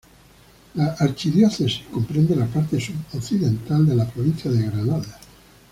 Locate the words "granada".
4.65-5.19